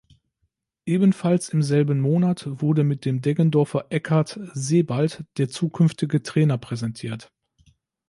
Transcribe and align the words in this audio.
Ebenfalls 0.87 1.49
im 1.49 1.61
selben 1.61 1.99
Monat 1.99 2.45
wurde 2.59 2.83
mit 2.83 3.05
dem 3.05 3.21
Deggendorfer 3.21 3.85
Ekkehard 3.91 4.39
Sebald 4.55 5.23
der 5.37 5.47
zukünftige 5.47 6.23
Trainer 6.23 6.57
präsentiert. 6.57 7.31